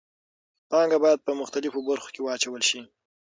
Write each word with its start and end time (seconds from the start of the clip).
پانګه 0.69 0.97
باید 1.03 1.19
په 1.25 1.31
مختلفو 1.41 1.79
برخو 1.89 2.09
کې 2.13 2.21
واچول 2.23 2.61
شي. 2.69 2.79